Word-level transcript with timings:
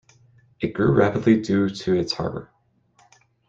It 0.61 0.73
grew 0.73 0.93
rapidly 0.95 1.39
due 1.39 1.69
to 1.69 1.93
its 1.93 2.13
harbor. 2.13 2.49